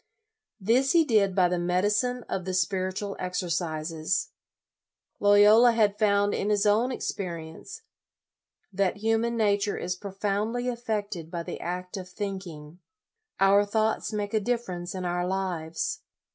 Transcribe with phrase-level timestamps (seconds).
[0.59, 4.29] This he did by the medicine of the Spiritual Exercises.
[5.19, 7.81] Loyola had found in his own experience
[8.73, 12.79] that human nature is profoundly affected by the act of think ing.
[13.39, 15.99] Our thoughts make a difference in our lives.